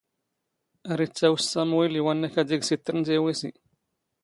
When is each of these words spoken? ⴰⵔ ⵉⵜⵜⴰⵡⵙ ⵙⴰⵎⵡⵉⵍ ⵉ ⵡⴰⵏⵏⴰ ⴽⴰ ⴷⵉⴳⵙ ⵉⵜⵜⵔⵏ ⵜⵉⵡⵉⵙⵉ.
ⴰⵔ 0.91 0.99
ⵉⵜⵜⴰⵡⵙ 1.05 1.43
ⵙⴰⵎⵡⵉⵍ 1.51 1.93
ⵉ 1.99 2.01
ⵡⴰⵏⵏⴰ 2.05 2.29
ⴽⴰ 2.33 2.43
ⴷⵉⴳⵙ 2.47 2.69
ⵉⵜⵜⵔⵏ 2.75 2.99
ⵜⵉⵡⵉⵙⵉ. 3.05 3.51